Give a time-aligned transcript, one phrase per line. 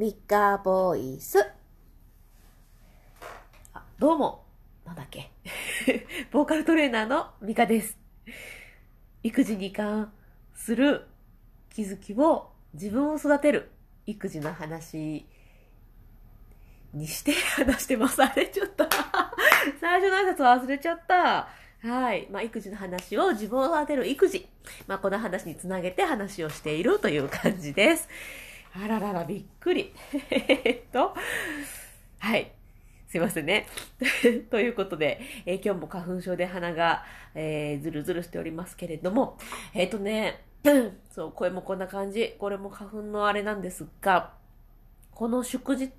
[0.00, 1.46] ミカボイス。
[3.74, 4.46] あどうも、
[4.86, 5.30] なんだっけ。
[6.32, 7.98] ボーカルトレーナーのミカです。
[9.22, 10.10] 育児に関
[10.54, 11.06] する
[11.68, 13.70] 気づきを自分を育てる
[14.06, 15.26] 育児の話
[16.94, 17.32] にして
[17.62, 18.24] 話してます。
[18.24, 18.88] あれちょっと
[19.82, 21.46] 最初の挨拶忘れちゃった。
[21.82, 22.26] はい。
[22.30, 24.48] まあ、育児の話を自分を育てる育児。
[24.86, 28.08] まあ、この話につなげて話をしているという感じです。
[28.72, 29.92] あららら、びっくり。
[30.30, 31.14] えっと、
[32.18, 32.52] はい。
[33.08, 33.66] すいませんね。
[34.50, 39.36] ということで、えー今日も花粉症で鼻が、えー、ずるずるしておりますけれども、
[39.74, 40.44] えっ、とね、
[41.10, 42.36] そう、声もこんな感じ。
[42.38, 44.34] これも花粉のあれなんですが、
[45.10, 45.90] この祝日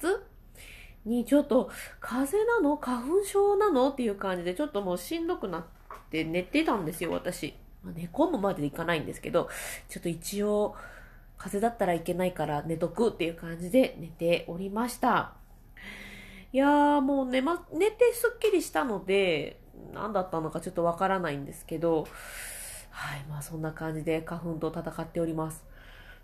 [1.04, 2.78] にちょっと、風邪なの？
[2.78, 3.90] 花粉症なの？
[3.90, 5.64] っていう感じで、ちょっともうしんどくなっ
[6.10, 7.54] て寝てたんですよ、私。
[7.84, 9.50] まあ寝込むまでいかないんですけど、
[9.90, 10.76] ちょっと一応、
[11.42, 15.34] 風邪だったらいけないから寝とくっていう感じで寝ておりました。
[16.54, 19.60] いやーもう寝ま、寝てすっきりしたので、
[19.92, 22.06] 何だったのかちょっとわからないんですけど、
[22.92, 25.66] はい、まあそんな感じで花粉と戦っております。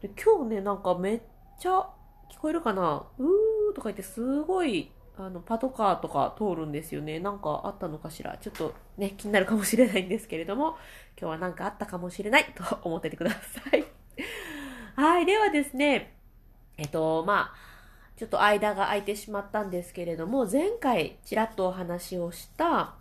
[0.03, 1.21] で今日ね、なんかめっ
[1.59, 1.89] ちゃ
[2.29, 3.03] 聞こえるかな？
[3.17, 7.19] うーとか言ってすごい、あの、パトカーとか通るんですよね。
[7.19, 8.37] なんかあったのかしら？
[8.37, 10.77] ちょっとね、気になるかもしれないんですけれども、
[11.19, 13.37] 今日はなんかあったかもしれないと思っててくださ
[13.75, 13.96] い。
[14.97, 16.11] はい、ではですね、
[16.75, 17.55] えっと、まあ、
[18.15, 22.95] ちょっと間が空いてしまったんですけれども、前回ちらっとお話をした、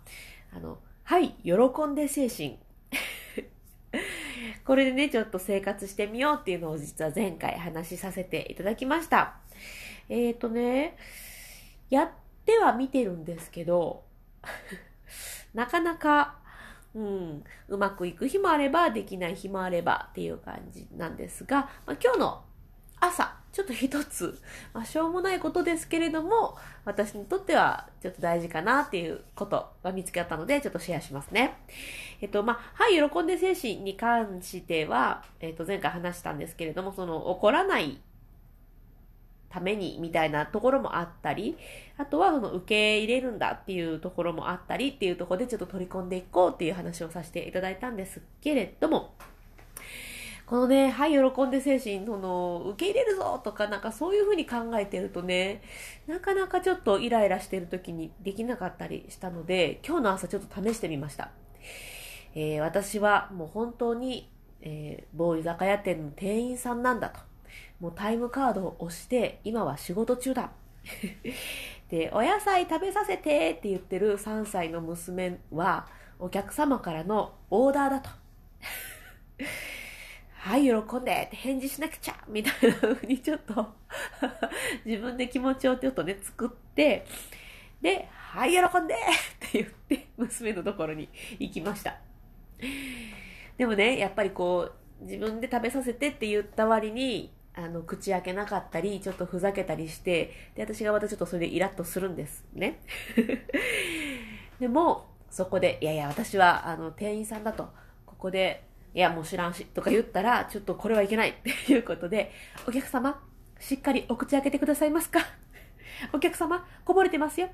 [0.53, 1.53] あの、はい、喜
[1.87, 2.59] んで精神。
[4.63, 9.33] これでね、ちょっと生活してみようっていうのを実は前回話しさせていただきました。
[10.07, 10.97] えっ、ー、とね、
[11.89, 12.09] やっ
[12.45, 14.03] ては見てるんですけど、
[15.55, 16.37] なかなか、
[16.95, 22.43] うん、うまくいく日もあれば、できない日もあればっていう感じなんですが、まあ、今日の
[22.99, 24.39] 朝、ちょっと一つ、
[24.73, 31.57] まあ、しょうもないことですけれども、私にとってはちょっと大事かなっていうことが見つけたので、ちょっとシェアしますね。
[32.21, 38.01] えっと、まあ、はい、喜んで精神に関しては、えっと、前回話したんですけれども、その、怒らない
[39.49, 41.57] ためにみたいなところもあったり、
[41.97, 49.13] あとはその受け入れるんだっていうところもあったりっていうところでちょっと取り込んでいこうっていう話をさせていただいたんですけれども、
[50.47, 55.61] このね、はい、喜んで精神、その、受け入れるぞとか、なんかそういうふうに考えてるとね、
[56.07, 61.31] なかなかちょっとイライラしてる時にできなかったりしたので、今日の朝ちょっと試してみました。
[62.33, 64.31] えー、私はもう本当に、
[64.61, 67.26] えー、某居酒屋店の店員さんなんだと。
[67.79, 70.51] もうタイムカードを押して、今は仕事中だ。
[71.89, 75.87] で、お野菜食べさせてって言ってる3歳の娘は、
[76.19, 78.09] お客様からのオーダーだと。
[80.33, 83.75] はい、喜んでって返事しなくちゃみたいな風にちょっと
[84.85, 87.05] 自分で気持ちをちょっとね、作って、
[87.81, 88.97] で、はい、喜んでっ
[89.51, 91.99] て言って、娘のところに行きました。
[93.57, 94.71] でもね、やっぱりこ
[95.01, 102.79] う、自分で食べさせてって言った割に、あの、口開けなかったり、ちょっとふざけたりして、で、私がまたちょっとそれでイラッとするんですね。
[104.59, 107.69] でも、そこで、いやいや、私は、あの、店員さんだと、
[108.05, 108.63] ここで、
[108.93, 112.31] いや、もう知らんし、とか言ったら、ちょっとこれはいけないっていうことで、
[112.67, 113.19] お客様、
[113.59, 115.19] しっかりお口開けてくださいますか？
[116.13, 117.49] お客様、こぼれてますよ？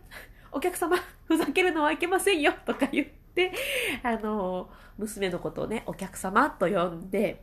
[0.51, 2.53] お客様、ふざけるのはいけませんよ？
[2.65, 3.53] とか言って、
[4.03, 7.41] あの、娘のことをね、お客様と呼んで、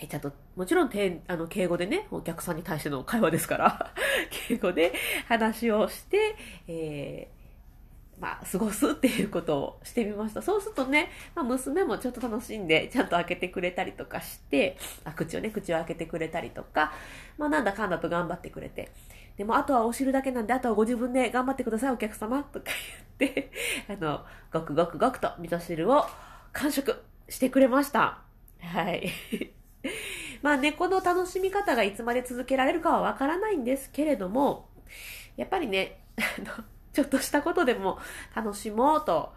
[0.00, 3.92] えちゃんと、もちろん、てあの、敬語でね、お客さんに対しての会話ですから、
[4.48, 4.92] 敬語で
[5.26, 6.36] 話をして、
[6.68, 7.40] えー
[8.20, 10.42] まあ、過ごすっていうことをしてみました。
[10.42, 16.92] そうするとね、まあ、娘もちょっと楽しんで、ちゃんと開けてくれたりとかして、あ、口をね、口を開けてくれたりとか、
[17.38, 18.90] まあ、なんだかんだと頑張ってくれて。
[19.38, 22.66] でも、あとはお汁だけなんで、あとはご自分で頑張ってください、お客様、とか
[23.18, 23.50] 言って、
[23.88, 26.04] あの、ごくごくごくと味噌汁を
[26.52, 28.18] 完食してくれました。
[28.60, 29.10] はい。
[30.42, 34.68] まあね、この楽しみ方がいつまで続けられるかはわからないんですけれども、
[35.36, 37.98] やっぱりね、 あの、ちょっとしたことでも
[38.34, 39.32] 楽しもうと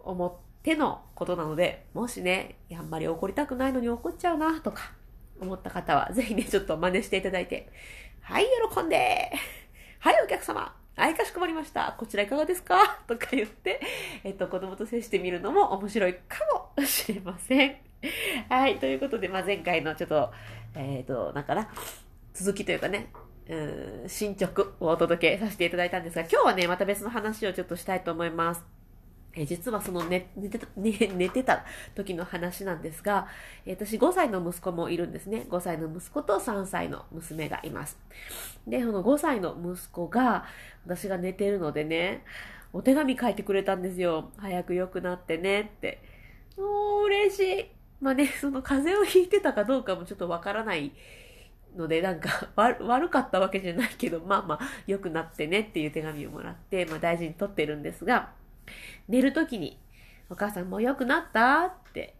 [0.00, 4.92] 思ってのことなので、もしね、あんまり怒りたくないのに怒っちゃうなとか
[5.40, 7.70] 思った方は、ぜひね、ちょっと真似していただいて、
[8.20, 9.32] はい、喜んで
[10.00, 11.94] はい、お客様はい、かしこまりました。
[11.98, 13.00] こちらいかがですか？
[13.06, 13.80] とか言って、
[14.24, 16.38] えっと、子供と接してみるのも面白いか
[16.76, 17.91] もしれません。
[18.48, 20.32] はい、ということで、まあ、前回のちょっと、
[20.74, 21.68] えっ、と、なんかな、
[22.34, 23.08] 続きというかね、
[23.48, 28.64] うん進捗をお届けさせていただいたんですが、今日はね、また別の話をちょっとしたいと思います。
[29.34, 31.64] え実はその寝寝てた、 ね、寝てた
[31.94, 33.28] 時の話なんですが、
[33.66, 35.46] 私5歳の息子もいるんですね。
[35.48, 37.98] 5歳の息子と3歳の娘がいます。
[38.66, 40.44] で、その5歳の息子が、
[40.84, 42.24] 私が寝てるのでね、
[42.72, 44.30] お手紙書いてくれたんですよ。
[44.38, 46.02] 早く良くなってねって。
[46.56, 47.81] おー、嬉しい。
[48.02, 50.92] まあね、 その風邪をひいてたかどうかもちょっとわからない
[51.76, 58.32] ので、なんか 悪かったわけじゃないけど、まあまあ良くなってねっていう手紙をもらって、まあ大事に取ってるんですが、
[59.08, 59.78] 寝るときに、
[60.28, 62.16] お母さんもう良くなったって、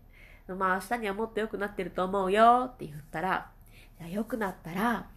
[0.46, 3.50] まあ明日にはもっと良くなってると思うよって言ったら、
[3.98, 5.08] じゃあ良くなったら、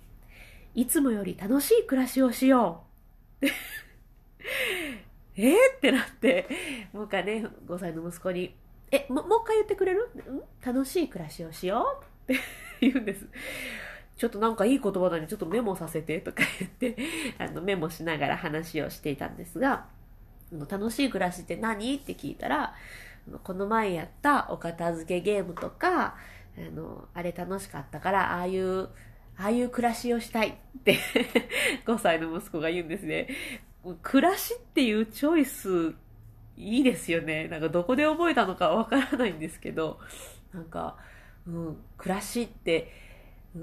[0.74, 2.84] いつもより楽しい暮らしをしよ
[3.42, 3.46] う。
[5.38, 6.48] えーってなって、
[6.92, 8.56] もう一回ね、5歳の息子に、
[8.92, 10.10] え、ももう一回言ってくれる？
[10.66, 12.42] 楽しい暮らしをしようって
[12.82, 13.28] 言うんです。
[14.16, 16.96] ちょっとなんかいい言葉だね、ちょっとメモさせてとか言って、
[17.38, 19.88] あのメモしながら話をしていたんですが、
[20.70, 21.96] 楽しい暮らしって何？
[21.96, 22.74] って聞いたら、
[23.44, 26.16] この前やったお片付けゲームとか、
[26.58, 28.84] あの、あれ楽しかったから、ああいう、
[29.38, 30.98] ああいう暮らしをしたいって
[31.86, 33.28] 5歳の息子が言うんですね。
[34.02, 35.94] 暮らしっていうチョイス、
[36.58, 37.48] いいですよね。
[37.48, 40.00] なんかどこで覚えたのかわからないんですけど、
[40.54, 40.98] なんか、
[41.48, 42.92] うん、暮らしって、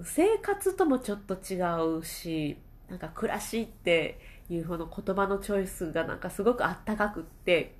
[0.04, 1.60] 生活ともちょっと違
[1.98, 2.58] うし、
[2.88, 7.76] なんか暮らしっていうこの言葉のチョイスがなんかすごくあったかくって、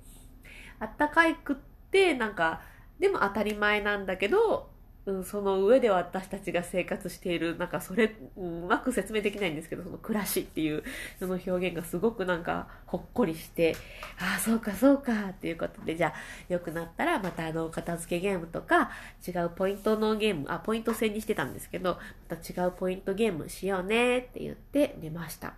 [0.79, 1.55] あったかいくっ
[1.91, 2.61] て、なんか、
[2.99, 4.72] でも当たり前なんだけど、
[5.05, 10.83] うん、その上で私たちが生活している、なんかそれ、うまく説明できないんですけど、その暮らしっていう、
[11.19, 13.75] その表現がすごくなんかほっこりして、
[14.17, 16.13] ああ、そうかそうかっていうことで、じゃあ
[16.47, 18.91] 良くなったらまたあの片付けゲームとか
[19.27, 21.97] 違うポイントのゲーム、あ、ポイント制にしてたんですけど、
[22.29, 25.55] また違うポイントゲームしようねって言って寝ました。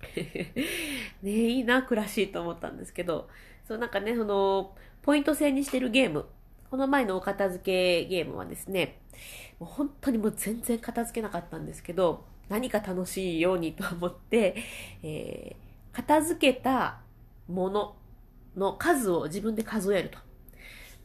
[1.22, 3.28] ね、いいな、暮らしと思ったんですけど、
[3.68, 6.26] そうなんかね、その、ポイント制にしてるゲーム、
[6.72, 8.98] この前のお片付けゲームはですね、
[9.60, 14.56] もう本当にもう全然片付けなかったんですけど、何か楽しいようにと思って、
[15.02, 17.00] えー、片付けた
[17.46, 17.94] もの
[18.56, 20.18] の数を自分で数えると。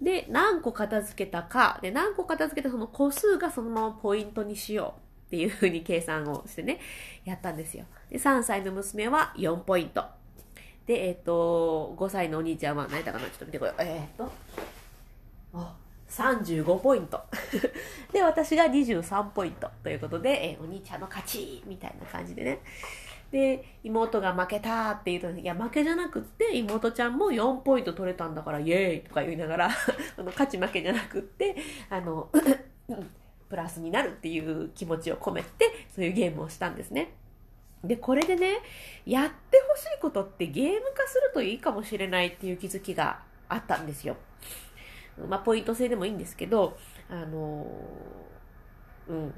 [0.01, 6.79] で、何個片付けたか、で、何個片付けたその個数がそのままポイントにしようっていうふうに計算をしてね、
[7.25, 7.83] やったんですよ。
[8.09, 10.05] で、3歳の娘は4ポイント。
[10.85, 13.25] で、えっ、と、5歳のお兄ちゃんは何だかな？
[13.25, 13.81] ちょっと見てこよう。
[13.81, 14.31] えっ、と、
[16.09, 17.21] 35ポイント。
[18.11, 22.59] で、私が23ポイントということで、えお兄ちゃんの勝ちみたいな感じでね。
[23.31, 29.69] で、妹が負けたって言うと、いや、負けじゃなくって、妹ちゃんも4ポイント取れたんだから、イエーイとか言いながら、
[30.17, 31.55] あの勝ち負けじゃなくって、
[31.89, 32.29] あの、
[33.49, 37.13] プラスになるっていう気持ちを込めて、そういうゲームをしたんですね。
[37.83, 38.59] で、これでね、
[39.05, 44.15] やってほしいことってゲーム化するといいかもしれないっていう気づきがあったんですよ。
[45.17, 46.77] まあ、ポイント制でもいいんですけど、
[47.09, 49.33] あのーうん。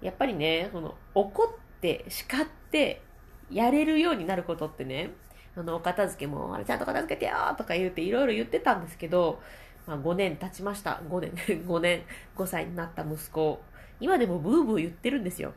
[0.00, 3.02] やっぱりね、その、怒って、叱って、
[3.50, 5.10] やれるようになることってね、
[5.56, 9.40] あの、お片付けも、あれちゃんと片付けてよとか言っていろいろ言ってたんですけど、
[9.86, 11.02] まあ、5年経ちました。
[11.08, 11.32] 5年、
[11.66, 12.02] 5年、
[12.36, 13.60] 5歳になった息子。
[14.00, 15.54] 今でもブーブー言ってるんですよ。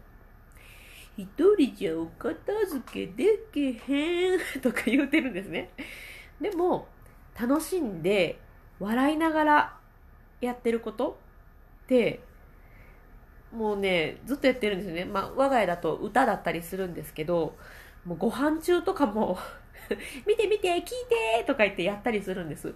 [1.17, 2.35] 一人じゃお片
[2.65, 5.71] 付けできへん とか言うてるんですね。
[6.41, 6.87] でも、
[7.39, 8.39] 楽しんで、
[8.79, 9.77] 笑いながら
[10.41, 11.17] やってること
[11.85, 12.21] って、
[13.51, 15.05] もうね、ずっとやってるんですよね。
[15.05, 17.55] まあ、我が家だと歌だったりするんですけど、
[18.05, 19.37] もうご飯中とかも、
[20.27, 22.73] 見て見て、聞いてとか言ってやったりするんです。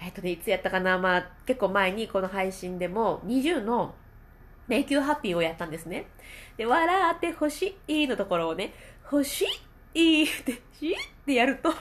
[0.00, 3.94] えっとね、いつやったかなまあ、結構前にこの配信でも、20の
[4.68, 6.06] 迷宮ハッピーをやったんですね。
[6.56, 8.72] で、笑ってほしいのところをね、
[9.10, 9.44] 欲し
[9.94, 11.74] いって、しってやると、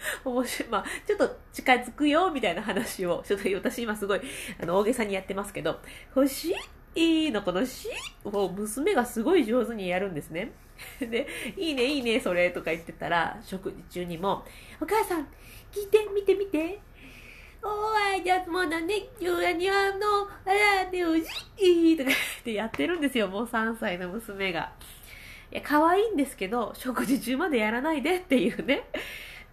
[0.24, 0.68] 面白い。
[0.68, 4.20] まあ、ちょっと近づくよ、みたいな話を、ちょっと私今すごい、
[4.60, 5.80] あの、大げさにやってますけど、
[6.14, 6.54] 欲し
[6.94, 7.88] いのこのし
[8.24, 10.52] を娘がすごい上手にやるんですね。
[11.00, 11.26] で、
[11.56, 14.44] いいね、いいね、それ、とか言ってたら、食事中にも、
[14.80, 15.26] お母さん、
[15.72, 16.80] 聞いて、見て、見て。
[17.62, 21.20] おーい、じゃあもうなんで、今日は庭の、あら、で、おじ
[21.58, 24.72] いとか言ってやってるんですよ、もう3歳の娘が。
[25.52, 28.84] いや、可愛いんですけど、食事中までやらないでっていうね。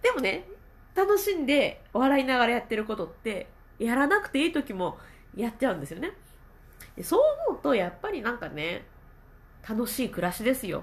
[0.02, 0.46] でもね、
[0.94, 4.98] 楽しんで笑いながらやってることって、やらなくていい時も
[5.36, 6.12] やっちゃうんですよね。
[7.02, 8.84] そう思うと、やっぱりなんかね、
[9.68, 10.82] 楽しい暮らしですよ。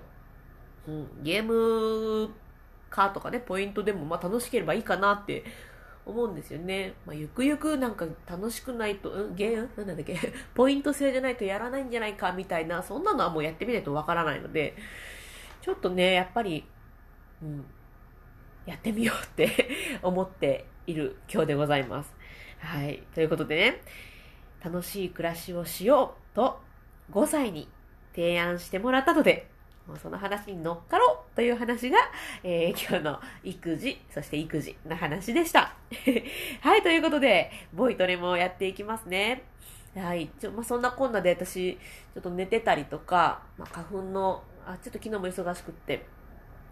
[0.88, 2.30] うん、ゲーム
[2.90, 5.44] 化とかね、ポイントでもまあ楽しければいいかなって
[6.06, 6.94] 思うんですよね。
[7.06, 10.18] まあ、ゆくゆくなんか楽しくないと、うん、ゲーム、なんだっけ、
[10.54, 14.76] ポイント制じゃないとやらないんじゃないかみたいな、そんなのはもうやってみないとわからないので、
[15.62, 16.64] ちょっとね、やっぱり、
[17.42, 17.66] うん、
[18.66, 19.70] やってみようって
[20.02, 22.14] 思っている今日でございます。
[22.60, 23.04] はい。
[23.14, 23.82] ということでね、
[24.64, 26.60] 楽しい暮らしをしようと
[27.12, 27.70] 5歳に
[28.16, 29.48] 提案してもらったので、
[30.02, 32.00] その話に乗っかろうという話が、
[32.44, 35.76] えー今日の育児、そして育児の話でした。
[36.62, 39.44] はい、ということで、ボイトレもやっていきますね。
[39.96, 40.30] はい。
[40.40, 46.06] ちょ、まあ、そんなこんなで私、ちょっと寝てたりとか、まあ、花粉の、あ、ちょっと昨日も忙しくって、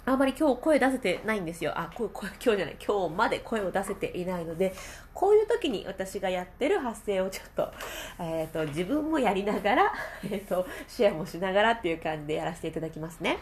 [0.06, 1.72] あんまり今日声出せてないんですよ。
[1.76, 4.74] あ、声、声、今日じゃない、今日まで声を出せていないので、
[5.14, 7.72] こういう時に私がやってる発声をちょっと、
[8.20, 9.94] えっ、と、自分もやりながら、
[10.30, 13.38] えっ、と、シェアもしながらっていう感じでやらせていただきますね。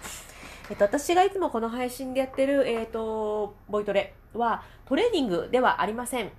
[0.70, 6.32] えっと、私がいつもこの配信でやってる、えっ、と、ボイトレはトレーニングではありません。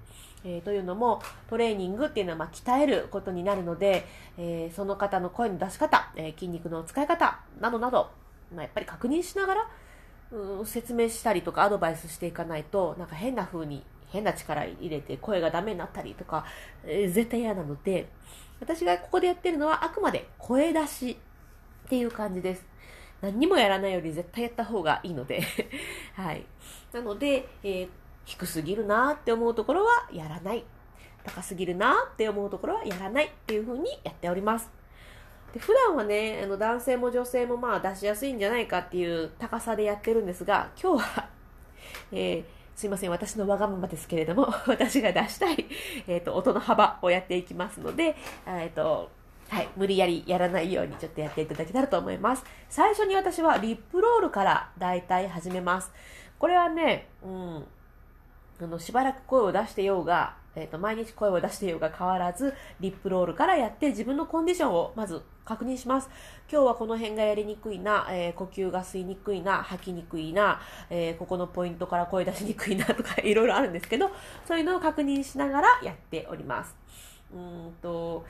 [0.45, 4.07] えーというのも、トレーニングっていうのはまあ鍛えることになるので、
[4.39, 8.11] えーその方の声の出し方、えー筋肉の使い方などなど、
[8.55, 9.69] まあ、やっぱり確認しながら、
[10.33, 16.45] うん説明したりとかアドバイスしていかないと、なんか変な風に、変な力入れて声がダメになったりとか、
[16.85, 18.09] えー絶対嫌なので、
[18.61, 21.11] 私がここでやってるのはあくまで声出し
[21.87, 22.65] っていう感じです。
[23.21, 25.43] 何にもやらないより絶対やった方がいいので、
[26.15, 26.45] はい。
[26.93, 27.89] なので、えー
[28.25, 30.65] 低すぎるなって思うところはやらない。
[31.25, 34.82] 高すぎるなって思うところはやらないっていう風にやっております。
[35.53, 41.29] で普段はね、あの男性も女性もまあ出しやすいんじゃないかっていう高さでやってるんですが、今日は、
[42.13, 42.45] えー
[42.75, 45.67] すいません、私のわがままですけれども、 私が出したい、
[46.09, 48.17] えっ、と、音の幅をやっていきますので、
[48.47, 49.11] えっ、と、
[49.51, 52.45] はい、無理やりやらないようにちょっとやっていただけたらと思います。
[52.71, 55.93] 最初に私はリップロールからだいたい始めます。
[56.39, 57.67] これはね、うん、
[58.63, 66.11] あの、しばらく声を出してようが、えっ、と、毎日声を出してようが変わらず、リップロールからやって自分のコンディションをまず確認します。
[66.51, 74.11] 今日はこの辺がやりにくいな、えー呼吸が吸いにくいな、吐きにくいな、えーここのポイントから声出しにくいなとか いろいろあるんですけど、
[74.47, 76.77] そういうのを確認しながらやっております。
[77.33, 78.25] うーんと、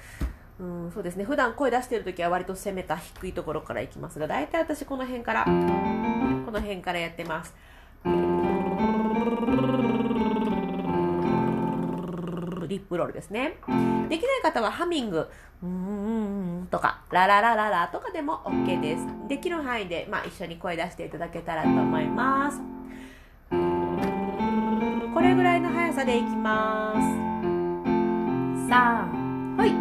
[0.60, 1.24] うん、そうですね。
[1.24, 7.52] 普段声出してるときは割と攻めた低いところからいきますが、大体私この辺から、この辺からやってます。
[12.72, 13.58] リップロールですね。
[14.08, 15.28] できない方はハミング、
[15.62, 19.06] うーんとか、ラララララとかでも OK です。
[19.28, 22.60] できる範囲で、まあ、一緒に声出していただけたらと思います。
[25.14, 26.98] これぐらいの速さでいきます。
[28.70, 29.72] 3、はい。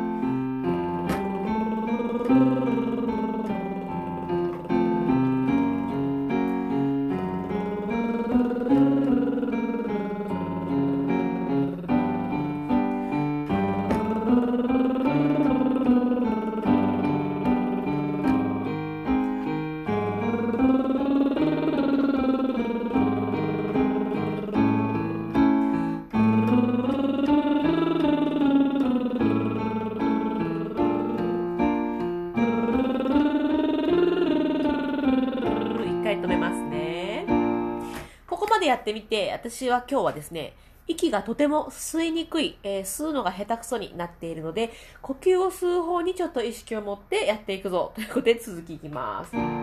[38.82, 40.54] ってみて、私は今日はですね、
[40.88, 44.72] 息がとても吸いにくい、えー吸うのが下手くそになっているので、
[45.02, 47.94] 呼吸を吸う方にちょっと意識を持ってやっていくぞ。
[47.96, 49.61] ということで続きいきます。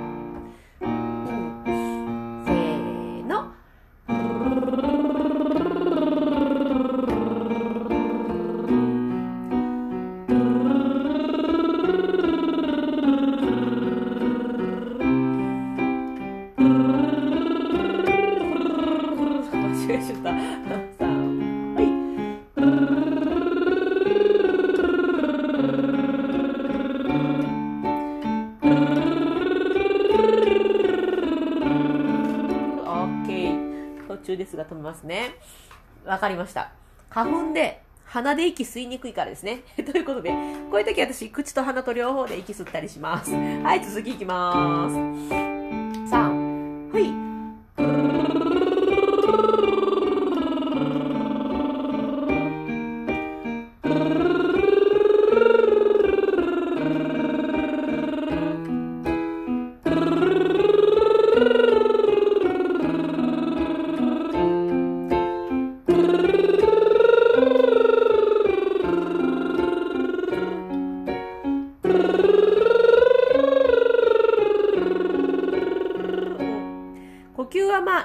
[34.58, 35.34] が飛びますね。
[36.04, 36.72] わかりました。
[37.10, 39.60] 花粉で鼻で息吸いにくいからですね。
[39.76, 40.30] ということで、
[40.70, 43.34] こういう時私、口と鼻と両方で息吸ったりします。
[43.34, 45.37] はい、続きいきます。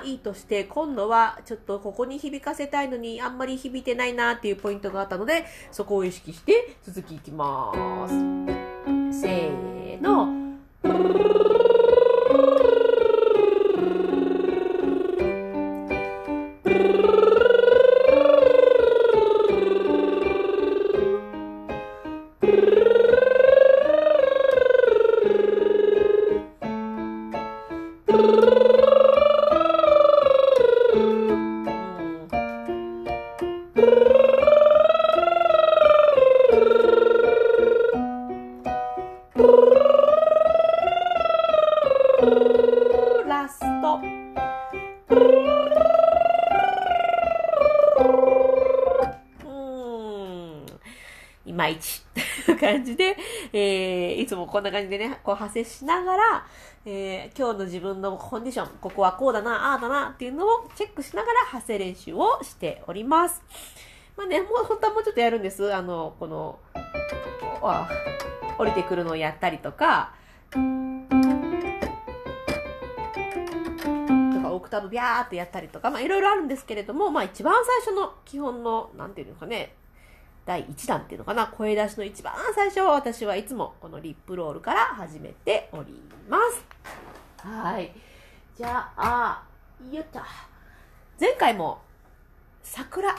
[0.03, 8.52] いいとして、今度はちょっとここに響かせたいのにあんまり響いてないなっていうポイントがあったので、そこを意識して続きいきます。
[54.53, 56.45] こんな感じでね、こう派生しながら、
[56.85, 63.41] えー、今日の自分のコンディション、ここはこうだな、ああだなっていうのをチェックしながら派生練習をしております。
[64.15, 65.73] まあね、もう本当はもうちょっとやるんです。
[65.73, 66.59] あの、この、
[67.63, 67.89] あ
[68.59, 70.13] 降りてくるのをやったりとか、
[70.51, 70.63] とか
[74.53, 79.73] オクターブビャーってやったりとか、まあいろいろあるんですけれども、まあ一番最初の基本の、なんていうのかね、
[80.45, 87.47] 第1弾っていうのかな、声出しの一番最初は私はいつもこのリップロールから始めております。
[87.47, 87.91] はい。
[88.55, 89.43] じゃあ、
[89.91, 90.19] よっと。
[91.19, 91.81] 前回も
[92.61, 93.15] 桜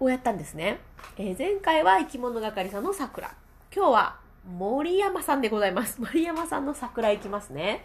[0.00, 0.80] をやったんですね。
[1.16, 3.34] えー前回は生き物係さんの桜。
[3.74, 6.00] 今日は森山さんでございます。
[6.00, 7.84] 森山さんの桜いきますね。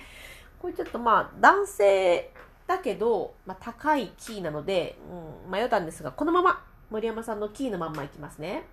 [0.60, 2.34] これちょっとまあ男性
[2.66, 4.98] だけど、まあ、高いキーなので、
[5.46, 8.64] うん、迷ったんですが、このまま森山さんのキーのまんまいきますね。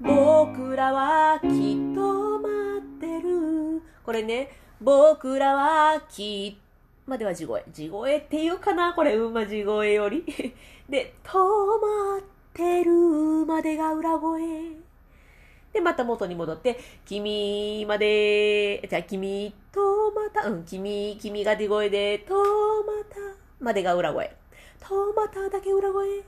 [0.00, 1.50] 僕らはきっ
[1.94, 3.82] と待ってる。
[4.02, 6.68] これね、僕らはきっ
[7.08, 7.64] までは地声。
[7.72, 10.24] 地声っていうかなこれ、うんま地声より。
[10.88, 12.20] で、止まっ
[12.52, 12.92] てる
[13.46, 14.42] までが裏声。
[15.72, 22.42] で、また元に戻って、君まで、じゃあ、君とまた、うん、君、君が地声で、とま
[23.04, 23.16] た、
[23.60, 24.34] までが裏声。
[24.80, 26.22] とまただけ裏声。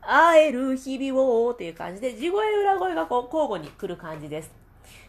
[0.00, 4.50] 会える日々を、っていう感じで、地声、裏声がこう交互に来る感じです。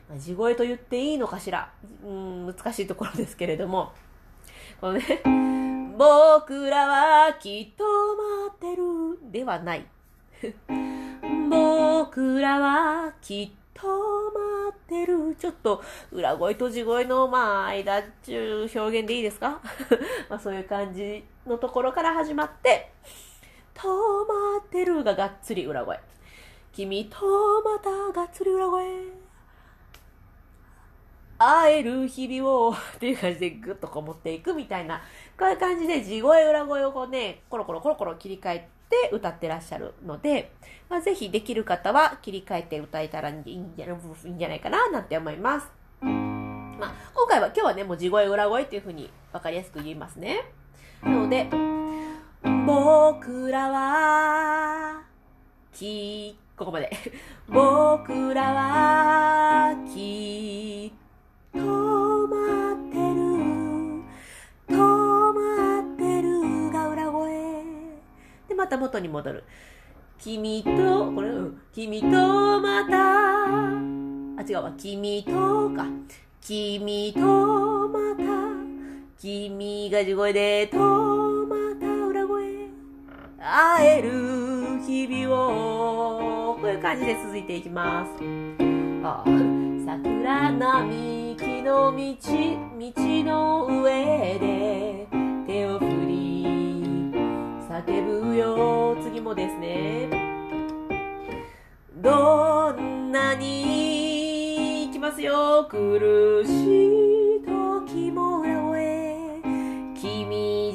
[0.08, 1.72] まあ地声と言っていいのかしら。
[2.06, 3.92] うん、難しいところですけれども。
[4.80, 5.22] このね、
[5.98, 9.86] 僕らはきっと待ってるではない。
[11.50, 15.36] 僕らはきっと待ってる。
[15.36, 15.81] ちょっと
[16.12, 19.60] 裏声と地声のまあ間っちゅう表現でいいですか？
[20.29, 22.92] まあそういう感じのところから始まって、
[23.75, 26.00] 止まってるががっつり裏声。
[26.72, 27.18] 君と
[27.64, 29.24] またがっつり裏声。
[31.38, 35.01] 会える日々をっていう感じでグッとこう持っていくみたいな、
[35.38, 40.51] こういう感じで地声裏声をこうね、コロコロコロコロ切り替えて歌ってらっしゃるので、
[40.90, 45.68] まあ、ぜひできる方は切り替えて歌えたらいいんじゃいいんじゃないかななんて思います。
[46.01, 50.53] まあ、今回は今日はね、もう地声裏声っていう風に分かりやすく言いますね。
[51.03, 51.50] なので、
[52.66, 55.01] 僕らは、
[55.74, 56.90] き、ここまで。
[57.48, 63.24] 僕らは、きっと待ってる。
[64.68, 67.64] 止まってるが裏声。
[68.48, 69.44] で、また元に戻る。
[70.20, 71.29] 君と、これ、
[71.74, 72.07] 君と
[72.62, 74.74] また、あ、違うわ。
[74.77, 75.31] 君と
[75.72, 75.86] か。
[76.40, 77.52] 君と、
[79.24, 82.44] 君が地声で、とまた裏声。
[83.40, 88.22] 会える日々を、こういう感じで続いていきます。
[89.01, 89.24] あ
[89.86, 95.07] 桜並木の道、道の上で
[95.48, 96.44] 手を振り、
[97.70, 98.98] 叫ぶよ。
[99.01, 100.09] 次もですね。
[101.96, 105.66] どんなに、いきますよ。
[105.70, 107.02] 苦しい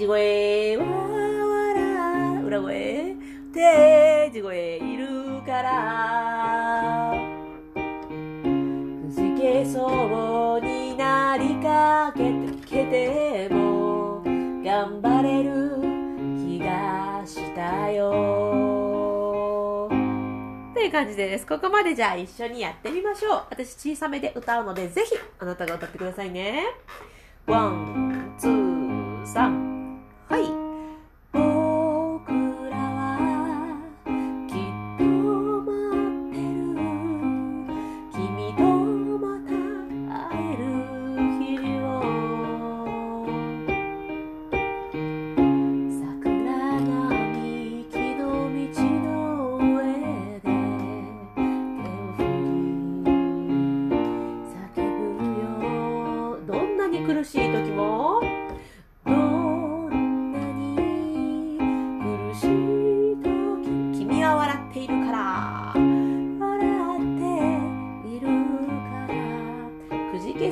[0.09, 3.15] 声は笑う裏声。
[3.53, 7.13] 手地声いるから。
[7.75, 7.79] く
[9.11, 14.23] じけそうになりかけてけても
[14.65, 15.77] 頑張れる
[16.39, 18.11] 気がしたよ
[20.73, 21.47] という感じです。
[21.47, 23.43] ここまでじゃあ一緒にやってみましょう。
[23.51, 26.65] 私小さめで歌うのでぜひあなたが歌ってくださいね。
[27.47, 29.78] one、two、さん。
[30.29, 30.68] はい。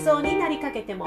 [0.06, 1.04] そうになりかけても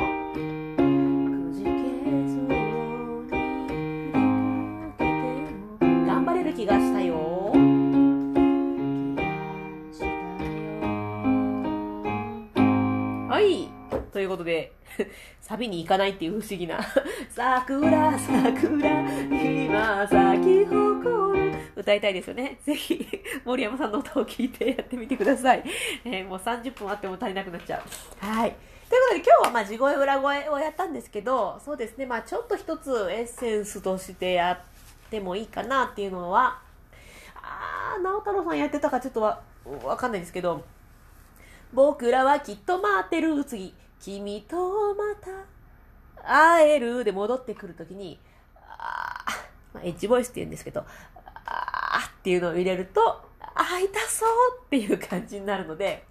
[6.06, 9.22] 頑張れる気がしたよ気が
[9.94, 10.12] したよ
[13.30, 13.70] はい
[14.12, 14.74] ということで
[15.40, 16.82] サビに行かないっていう不思議な
[17.32, 22.60] 桜桜今咲き誇る歌いたいですよね。
[22.66, 23.08] ぜひ、
[23.46, 25.64] 森山さんの歌を聴いてやってみてください。
[26.04, 28.26] えー、もう30分あっても足りなくなっちゃう。
[28.26, 28.56] はい。
[28.90, 36.60] ということで今日はまあ地声裏声をやったんですけど、そうですね、まあちょっと一つエッセンスとしてやってもいいかなっていうのは、
[37.36, 39.42] あー、直太朗さんやってたかちょっとわ、
[39.84, 40.64] わかんないんですけど、
[41.72, 43.46] 僕らはきっと待ってる。
[43.46, 48.20] 次、君とまた会えるで戻ってくるときに、
[48.56, 50.84] あー、まあ、エッジボイスって言うんですけど、
[51.46, 53.02] あーっていうのを入れると、
[53.40, 56.06] あ、痛そうっていう感じになるので、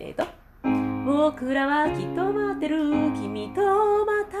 [0.00, 0.26] えっ、ー、と、
[1.04, 2.78] 僕らはきっと待ってる、
[3.12, 3.60] 君と
[4.06, 4.38] また、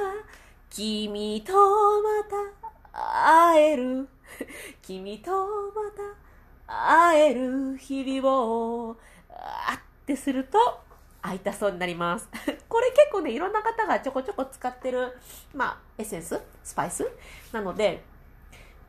[0.70, 2.24] 君とま
[2.90, 4.08] た会える、
[4.80, 5.90] 君とま
[6.66, 8.96] た会える日々を、
[9.28, 10.58] あってすると、
[11.20, 12.30] 会いたそうになります。
[12.66, 15.18] これ結構ね、いろんな方がちょこちょこ使ってる、
[15.52, 16.40] まあ、エッセンス？
[16.62, 17.06] スパイス？
[17.52, 18.02] なので、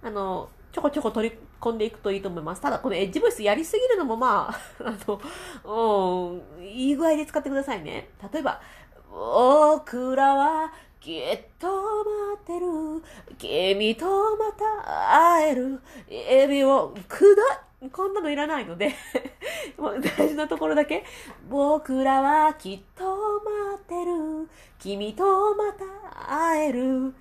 [0.01, 2.61] あの、ちょこちょこ取り込んでいくといいと思います。
[2.61, 4.93] ただ、このエッジボイスやりすぎるのもまあ、 あ
[5.65, 8.09] の、うん、いい具合で使ってくださいね。
[8.33, 8.61] 例えば、
[9.09, 13.03] 僕らはきっと待ってる。
[13.37, 14.05] 君と
[14.37, 15.79] また会える。
[16.09, 17.25] エビを砕
[17.91, 18.93] こんなのいらないので
[19.77, 21.03] もう大事なところだけ。
[21.49, 23.03] 僕らはきっと
[23.39, 24.49] 待ってる。
[24.79, 25.85] 君とまた
[26.51, 27.13] 会える。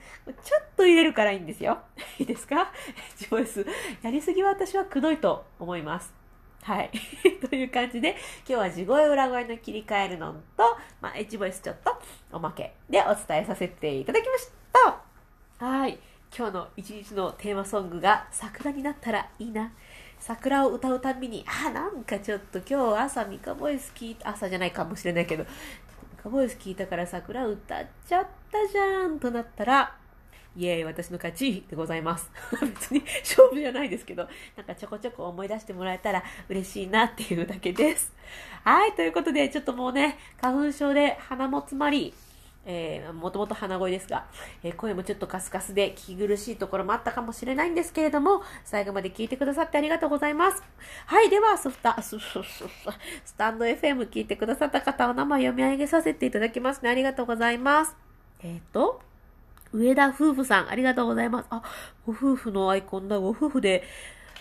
[0.42, 1.78] ちょっと入れるからいいんですよ。
[2.18, 2.70] いいですか？
[3.16, 3.66] ジボイス。
[4.02, 6.12] やりすぎは私はくどいと思います。
[6.62, 6.90] はい。
[7.50, 11.94] という感じで、今日は地声裏声の切り替えるのと、まあ、エッジボイスちょっと
[12.32, 14.48] おまけでお伝えさせていただきまし
[15.58, 15.66] た。
[15.66, 15.98] はい。
[16.36, 19.72] 今日の一日のテーマソングが桜になったらいいな。
[20.26, 25.48] 桜を歌うたびに、あ、なんかちょっと今日朝ミカボイス聞いた、朝じゃないかもしれないけど、ミ
[26.16, 29.94] カボイス聞いたから桜歌っちゃったじゃんとなったら、
[30.56, 32.30] イエーイ、私の勝ちでございます。
[32.58, 38.10] 別に勝負じゃないですけど、なんかちょこちょこ思い出してもらえたら嬉しいなっていうだけです。
[38.64, 42.14] はい、ということで、ちょっともうね、花粉症で鼻も詰まり、
[42.66, 44.26] えー、もともと鼻声ですが、
[44.62, 50.62] えー、声もちょっとカスカスで聞き苦しいところもあったかもしれないんですけれども、最後まで聞いてくださってありがとうございます。
[51.06, 52.18] はい、では、スタ、 ス
[53.36, 56.90] タンド FM 聞いてくださった方、お名前読み上げさせていただきますね。
[56.90, 57.96] ありがとうございます。
[58.42, 59.00] えっ、ー、と、
[59.72, 61.46] 上田夫婦さん、ありがとうございます。
[61.50, 61.62] あ、
[62.06, 63.18] ご夫婦のアイコンだ。
[63.18, 63.82] ご夫婦で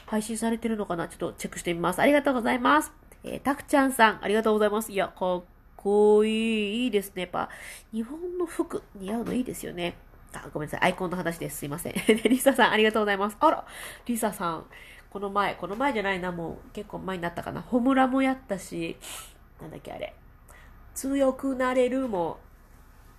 [0.05, 1.07] 配信されてるのかな？
[1.07, 1.99] ちょっとチェックしてみます。
[1.99, 2.91] ありがとうございます。
[3.23, 4.91] えー、たくちゃんさん、ありがとうございます。
[4.91, 5.43] いや、かっ
[5.83, 6.83] こいい。
[6.85, 7.23] いいですね。
[7.23, 7.49] やっぱ、
[7.91, 9.97] 日本の服似合うのいいですよね。
[10.33, 10.81] あ、ごめんなさい。
[10.81, 11.57] アイコンの話です。
[11.57, 11.93] すいません。
[12.23, 13.37] リサさん、ありがとうございます。
[13.39, 13.65] あら、
[14.05, 14.65] リサさん。
[15.09, 17.61] この前、この前じゃないな、もう結構前になったかな。
[17.61, 18.97] ホムラもやったし、
[19.61, 20.15] なんだっけあれ。
[20.95, 22.39] 強くなれるも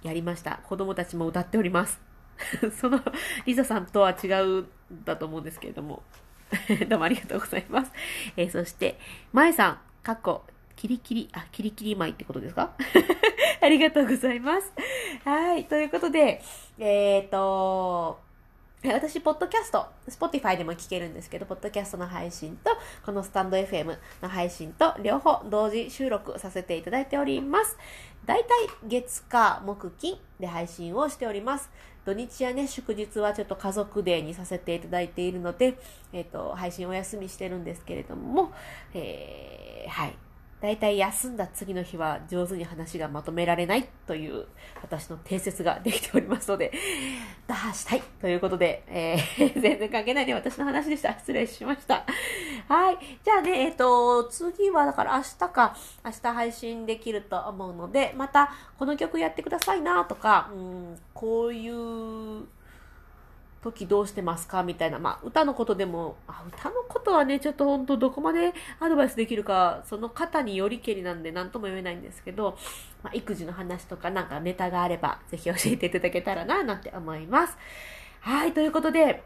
[0.02, 0.60] やりました。
[0.64, 2.00] 子供たちも歌っております。
[2.80, 3.00] その、
[3.46, 4.26] リサさんとは違
[4.60, 4.66] う
[5.04, 6.02] だと思うんですけれども。
[6.88, 7.92] どうもありがとうございます。
[8.36, 8.98] えー、そして、
[9.32, 10.44] まえさん、かっこ、
[10.76, 12.72] キリキリ、あ、キリキリ舞ってことですか？
[13.60, 14.72] ありがとうございます。
[15.24, 15.64] はい。
[15.64, 16.42] ということで、
[16.78, 18.20] えっ、ー、と、
[18.92, 22.70] 私、ポッドキャスト、Spotify でも聞けるんですけど、ポッドキャストの配信と、
[23.06, 27.78] このスタンド FM の配信と、両方同時収録させていただいております。
[28.26, 31.70] だいたい月、火、木、金で配信をしております。
[32.04, 35.78] 土日やね、祝日はちょっと家族デーにさせていただいているので、
[36.12, 38.52] えっ、ー、と、配信お休みしてるんですけれども、
[38.92, 40.14] えー、はい。
[40.64, 44.46] 大体休んだ次の日は上手に話がまとめられないという
[44.80, 46.72] 私の定説ができておりますので、
[47.46, 51.12] 打破したいということで、えー、 全然関係ないね、私の話でした。
[51.18, 52.06] 失礼しました。
[52.66, 52.98] はい。
[53.22, 62.46] じゃあね、えっ、ー、と、次はだから明日か、明日配信できると思うので、またこの曲やってくださいなとか、うん、こういう
[63.64, 64.62] 時どうしてますか？
[64.62, 72.58] みたいな、まあ、歌のことでも、あ、歌のことはね、ちょっと本当どこまでアドバイスできるか、その方によりけりなんで何とも言えないんですけど、
[73.02, 77.56] まあ、育児の話とかなんかネタがあれば、ぜひ教えていただけたらな、なんて思います。
[78.20, 79.22] はい、ということで、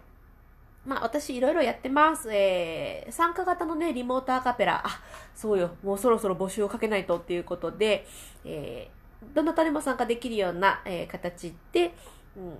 [0.86, 2.32] まあ私いろいろやってます。
[2.32, 4.82] えー、参加型のね、リモートアカペラ。
[4.86, 5.00] あ、
[5.34, 5.72] そうよ。
[5.82, 8.06] もうそろそろ募集をかけないとっていうことで、
[8.44, 11.92] えー、どなたでも参加できるような、えー、形で、
[12.36, 12.58] うん、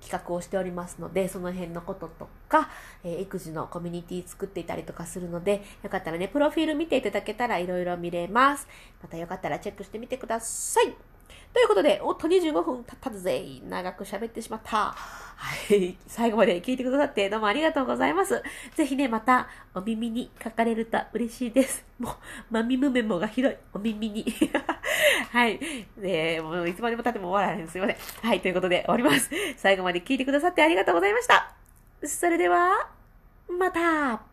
[0.00, 2.70] 企画をしておりますので、その辺のこととか、
[3.04, 8.66] えー、育児のコミュニティ作っていたりとかするので、よかったらね、プロフィール見ていただけたらいろいろ見れます。
[9.02, 11.09] またよかったらチェックしてみてください。
[11.52, 13.44] ということで、おっと25分経ったぜ。
[13.68, 14.94] 長く喋ってしまった。
[14.96, 15.96] はい。
[16.06, 18.42] 最後まで聞いてくださってどうもありがとうございます。
[18.76, 21.84] ぜひね、またお耳に書かれると嬉しいです。
[21.98, 22.14] もう、
[22.50, 23.58] マミムメモが広い。
[23.72, 24.24] お耳に。
[25.32, 25.58] はい。
[25.96, 27.68] で、もういつまでも経っても終わらへん。
[27.68, 27.96] すいません。
[28.22, 28.40] はい。
[28.40, 29.30] ということで終わります。
[29.56, 31.52] 最後まで聞いてくださってありがとうございました。
[32.04, 32.88] それでは、
[33.48, 34.29] また